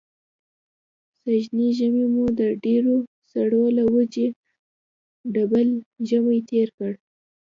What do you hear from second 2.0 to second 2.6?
مو د